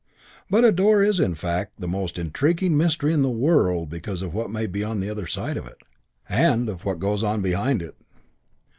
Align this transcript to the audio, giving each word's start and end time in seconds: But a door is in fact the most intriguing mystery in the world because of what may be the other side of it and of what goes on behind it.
But 0.49 0.65
a 0.65 0.71
door 0.71 1.03
is 1.03 1.19
in 1.19 1.35
fact 1.35 1.73
the 1.79 1.87
most 1.87 2.17
intriguing 2.17 2.75
mystery 2.75 3.13
in 3.13 3.21
the 3.21 3.29
world 3.29 3.87
because 3.89 4.23
of 4.23 4.33
what 4.33 4.49
may 4.49 4.65
be 4.65 4.81
the 4.81 5.09
other 5.11 5.27
side 5.27 5.57
of 5.57 5.67
it 5.67 5.77
and 6.27 6.69
of 6.69 6.85
what 6.85 6.97
goes 6.97 7.23
on 7.23 7.43
behind 7.43 7.83
it. 7.83 7.95